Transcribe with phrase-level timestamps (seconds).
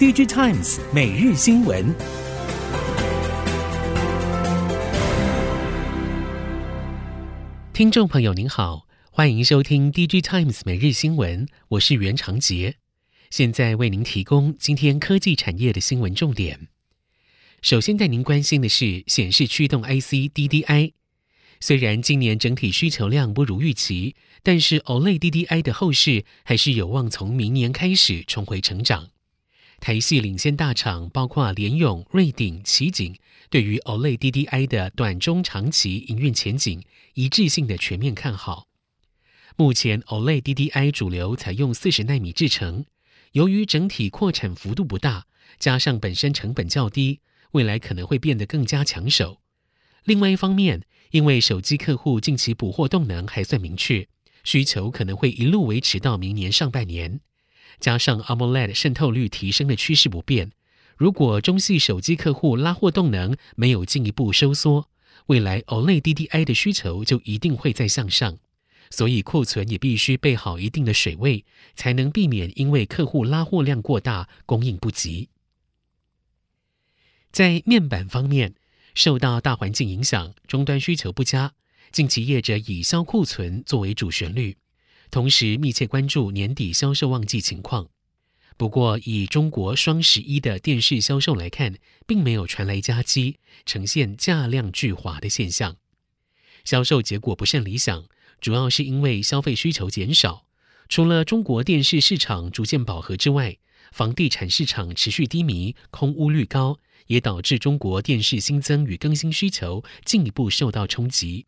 [0.00, 1.94] DigiTimes 每日新闻，
[7.74, 12.76] 听众朋友您好，欢迎收听 DigiTimes 每日新闻，我是袁长杰，
[13.28, 16.68] 现在为您提供今天科技产业的新闻重点。
[17.60, 20.92] 首先带您关心的是显示驱动 IC DDI。
[21.60, 29.08] 虽然今年整体需求量不如预期，但是 OLED DDI 的后市还是有望从明年开始重回成长。
[29.80, 33.16] 台系领先大厂包括联咏、瑞鼎、奇景，
[33.48, 36.84] 对于 OLED DDI 的短中长期营运前景
[37.14, 38.66] 一致性的全面看好。
[39.56, 42.84] 目前 OLED DDI 主流采用四十纳米制程，
[43.32, 45.26] 由于整体扩产幅度不大，
[45.58, 47.20] 加上本身成本较低，
[47.52, 49.40] 未来可能会变得更加抢手。
[50.04, 54.06] 另外一方面，因为手机客户近期补货动能还算明确，
[54.44, 57.20] 需求可能会一路维持到明年上半年。
[57.78, 60.50] 加上 AMOLED 渗透率提升的趋势不变，
[60.96, 64.88] 如果中系手机客户拉货动能没有进一步收缩，
[65.26, 68.38] 未来 OLED DDI 的需求就一定会再向上。
[68.90, 71.44] 所以库存也必须备好一定的水位，
[71.76, 75.28] 才能避免因为客户拉货量过大，供应不及。
[77.30, 78.54] 在面板方面。
[78.92, 81.52] 受到大环境影响，终端需求不佳，
[81.92, 84.56] 近期业者以销库存作为主旋律，
[85.10, 87.88] 同时密切关注年底销售旺季情况。
[88.56, 95.76] 不过，以中国双十一的电视销售来看，并没有传来佳绩，呈现价量巨滑的现象。
[96.64, 98.04] 销售结果不甚理想，
[98.40, 100.44] 主要是因为消费需求减少，
[100.88, 103.56] 除了中国电视市场逐渐饱和之外，
[103.92, 106.78] 房地产市场持续低迷，空屋率高。
[107.06, 111.46] 也导致中国电视新增与更新需求进一步受到冲击。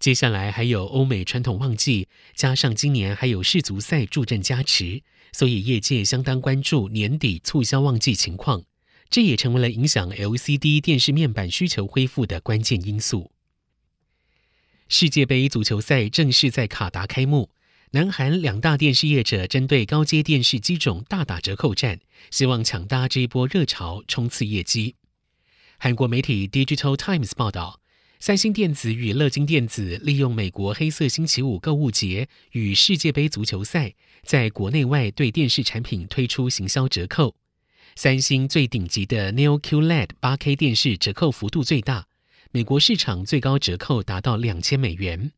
[0.00, 8.64] 接下来还有欧美传统旺季，加上今年还有世足赛助阵加持，所以业界相当关注年底促销旺季情况。
[9.10, 13.30] 这也成为了影响 LCD 电视面板需求恢复的关键因素。
[14.88, 17.50] 世界杯足球赛正式在卡达开幕。
[17.92, 21.98] 南韩两大电视业者针对高阶电视机种大打折扣战，
[22.30, 24.94] 希望抢搭这一波热潮，冲刺业绩。
[25.76, 27.79] 韩国媒体 Digital Times 报道，
[28.22, 37.34] 三星电子与乐金电子利用美国黑色星期五购物节与世界杯足球赛，在国内外对电视产品推出行销折扣。
[37.96, 42.08] 三星最顶级的 Neo QLED 8K 电视折扣幅度最大，
[42.50, 45.32] 美国市场最高折扣达到两千美元。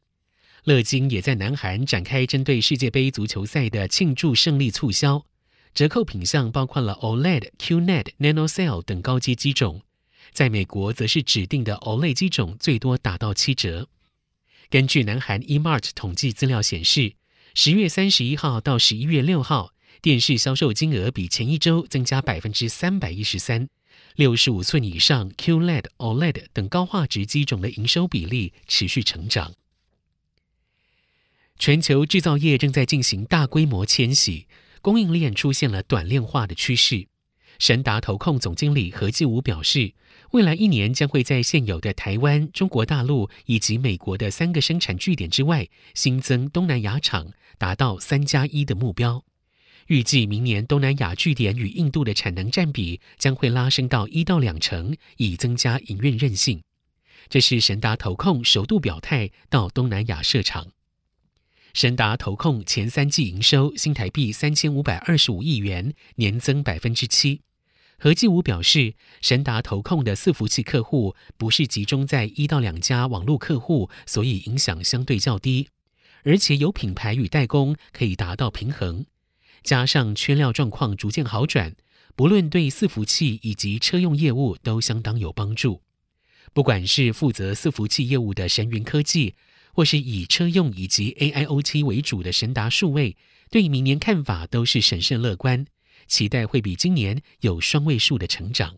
[0.65, 5.25] 乐金也在南韩展开针对世界杯足球赛的庆祝胜利促销，
[5.73, 9.83] 折扣品项包括了 OLED、QNED、NanoCell 等高阶机种，
[10.31, 13.89] 在美国则是指定的 OLED 机种最多打到七折。
[14.71, 17.15] 根据南韩 eMart 统计资料显示，
[17.55, 23.69] 十月三十一号到十一月六号，电视销售金额比前一周增加百分之三百一十三，
[24.17, 29.53] 六十五寸以上 QLED、OLED 等高画质机种的营收比例持续成长。
[31.59, 34.47] 全球制造业正在进行大规模迁徙，
[34.81, 37.07] 供应链出现了短链化的趋势。
[37.59, 39.93] 神达投控总经理何继武表示，
[40.33, 49.23] 未来一年将会在现有的台湾、中国大陆以及美国的三个生产据点之外，新增东南亚厂，达到三加一的目标。
[49.89, 56.63] 预计明年东南亚据点与印度的产能占比将会拉升到一到两成，以增加营运韧性。
[57.29, 60.69] 这是神达投控首度表态到东南亚设厂。
[61.75, 67.43] 神达投控前三季营收新台币三千五百二十五亿元，年增百分之七。
[68.03, 75.69] 何继武表示，神达投控的伺服器客户不是集中在一到两家网络客户，所以影响相对较低，
[76.25, 79.07] 而且有品牌与代工可以达到平衡，
[79.63, 81.77] 加上缺料状况逐渐好转，
[82.17, 85.83] 不论对伺服器以及车用业务都相当有帮助。
[86.53, 89.37] 不管是负责伺服器业务的神云科技。
[89.75, 93.17] 或是以车用以及 AIoT 为主的神达数位，
[93.51, 95.65] 对明年看法都是审慎乐观，
[96.07, 98.77] 期待会比今年有双位数的成长。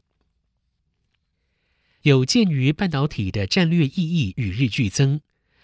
[2.03, 5.21] 有鉴于半导体的战略意义与日俱增，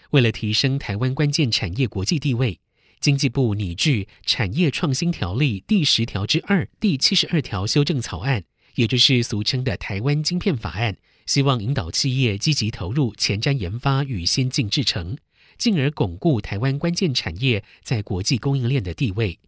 [0.09, 2.59] 为了提升台湾关键产业国际地位，
[2.99, 8.43] 经济部拟具《产业创新条例》第十条之二第七十二条修正草案，
[8.75, 10.97] 也就是俗称的台湾晶片法案。
[11.27, 15.15] 希望引导企业积极投入前瞻研发与先进制程，
[15.59, 19.39] 进而巩固台湾关键产业在国际供应链的地位。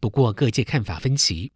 [0.00, 1.52] 不过，各界看法分歧。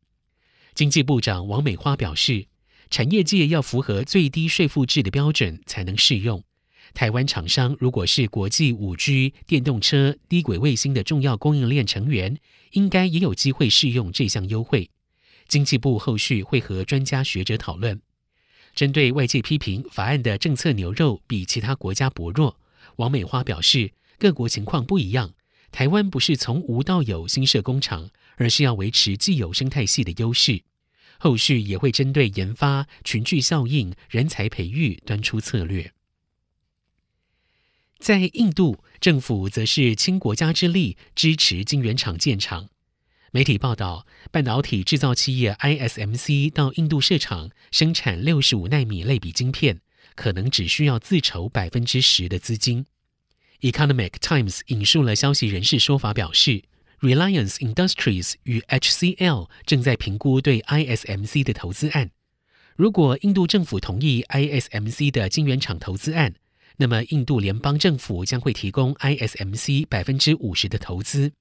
[0.75, 2.47] 经济部长王美花表示，
[2.91, 6.43] 产业界要符合最低税负制的标准才能适用。
[6.93, 12.37] 台湾厂商如果是国际五 G、电动车、低轨卫星的重要供应链成员，
[12.73, 14.91] 应该也有机会适用这项优惠。
[15.47, 18.01] 经济部后续会和专家学者讨论。
[18.75, 22.57] 针对外界批评法案的政策牛肉比其他国家薄弱，
[22.97, 25.33] 王美花表示，各国情况不一样，
[25.71, 30.63] 台湾不是从无到有新设工厂，而是要维持既有生态系的优势。
[31.19, 35.93] 后续也会针对研发、群聚效应、人才培育端出策略。
[37.99, 42.69] 在印度，政府则是倾国家之力支持晶圆厂建厂。
[43.31, 49.81] 媒体报道，半导体制造企业 ISMC 到印度设厂生产六十五纳米类比晶片，
[50.15, 52.85] 可能只需要自筹百分之十的资金。
[53.61, 56.65] Economic Times 引述了消息人士说法，表示
[57.05, 62.13] Reliance Industries 与 HCL 正在评估对 ISMC 的投资案。
[62.77, 66.35] 如果印度政府同意 ISMC 的晶圆厂投资案，
[66.79, 71.33] 那么印度联邦政府将会提供 ISMC 百分之五十的投资。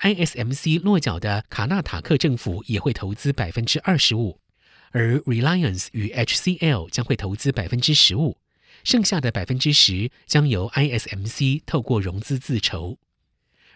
[0.00, 4.40] ISMC 落脚的卡纳塔克政府也会投资百分之二十五，
[4.92, 8.38] 而 Reliance 与 HCL 将会投资百分之十五，
[8.84, 12.96] 剩下的百分之十将由 ISMC 透过融资自筹。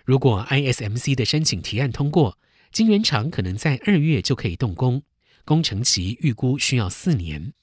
[0.04, 2.38] 如果 ISMC 的申请提案通过，
[2.70, 5.02] 晶圆厂可能在二月就可以动工，
[5.46, 7.54] 工程期预估需要四年。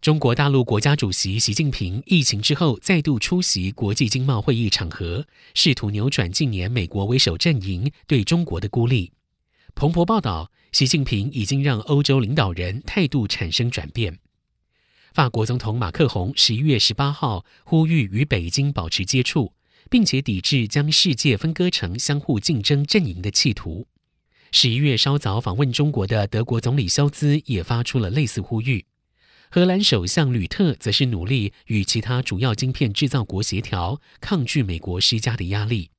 [0.00, 5.24] 中国大陆国家主席习近平疫情之后再度出席国际经贸会议场合，
[5.54, 9.12] 试图扭转近年美国为首阵营对中国的孤立。
[9.76, 14.18] 彭博报道，习近平已经让欧洲领导人态度产生转变。
[15.12, 19.52] 法国总统马克宏十一月十八号呼吁与北京保持接触，
[19.90, 23.86] 并且抵制将世界分割成相互竞争阵营的企图。
[24.52, 28.86] 十一月稍早访问中国的德国总理肖兹也发出了类似呼吁。
[29.50, 35.90] 荷兰首相吕特则是努力与其他主要晶片制造国协调，抗拒美国施加的压力。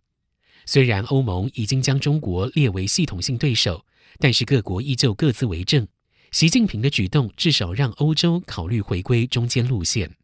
[0.66, 3.86] 虽然欧盟已经将中国列为系统性对手，
[4.20, 5.86] 但是各国依旧各自为政。
[6.32, 10.16] 习近平的举动至少让欧洲考虑回归中间路线。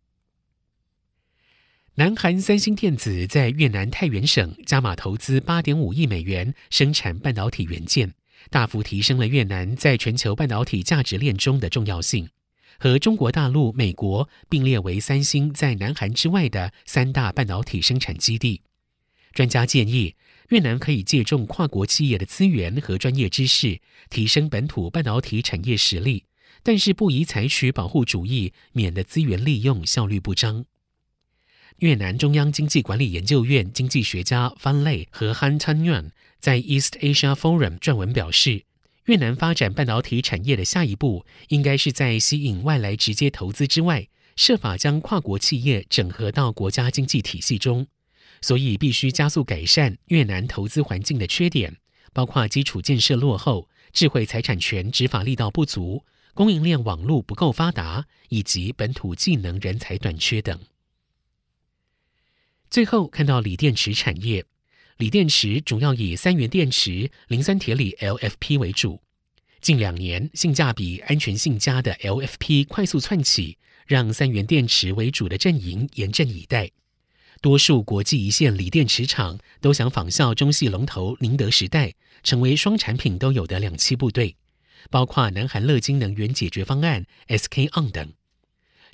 [2.00, 8.14] 南韩三星电子在越南太原省加码投资八点五亿美元生产半导体元件，
[8.52, 12.30] 大幅提升了越南在全球半导体价值链中的重要性。
[12.78, 18.62] 和中国大陆、美国并列为三星在南韩之外的三大半导体生产基地。
[19.34, 20.14] 专家建议，
[20.50, 26.26] 越南可以借重跨国企业的资源和专业知识，提升本土半导体产业实力，
[26.62, 30.66] 但是不宜采取保护主义，免得资源利用效率不彰。
[31.80, 36.10] 越南中央经济管理研究院经济学家范类和 Han Tan Nguyen
[36.40, 38.64] 在 East Asia Forum 撰文表示。
[39.06, 47.88] 越南发展半导体产业的下一步，应该是在吸引外来直接投资之外，设法将跨国企业整合到国家经济体系中。
[48.42, 51.78] 所以，必须加速改善越南投资环境的缺点，
[52.12, 56.04] 包括基础建设落后、智慧财产权执法力道不足、
[56.34, 60.60] 供应链网络不够发达，以及本土技能人才短缺等。
[62.70, 64.46] 最后，看到锂电池产业。
[64.98, 69.02] 锂电池主要以三元电池、磷酸铁锂 （LFP） 为主。
[69.62, 76.72] 近两年，性价比、安全性佳的 LFP 快速窜起，让三元电池为主的阵营严阵以待。
[77.42, 81.94] 多数国际一线锂电池厂都想仿效中系龙头宁德时代，
[82.24, 84.36] 成为双产品都有的两栖部队，
[84.90, 88.12] 包括南韩乐金能源解决方案 （SK On） 等。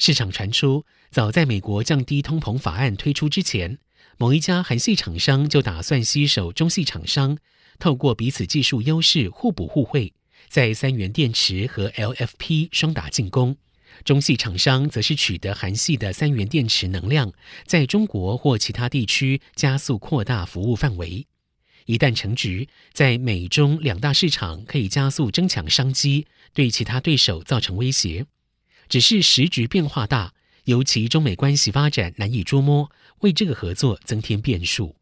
[0.06, 3.78] 市场传出，早在美国降低通膨法案推出之前。
[4.18, 7.38] 某一家韩系厂商就打算携手中系厂商，
[7.80, 10.12] 透过彼此技术优势互补互惠，
[10.50, 13.56] 在三元电池和 LFP 双打进攻。
[14.04, 17.32] 中系厂商则是取得韩系的三元电池能量，
[17.66, 21.26] 在中国或其他地区加速扩大服务范围。
[21.86, 28.26] 一旦成局，在美中两大市场可以加速争抢商机，对其他对手造成威胁。
[28.94, 30.36] 只是时局变化大。
[30.66, 34.98] 尤其中美关系发展难以捉摸，为这个合作增添变数。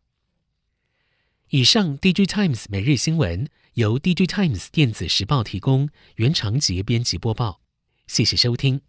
[1.50, 7.60] 以上，DG Times 每日新闻由 DG Times 电子时报提供，原长杰编辑播报，
[8.08, 8.82] 谢谢收听。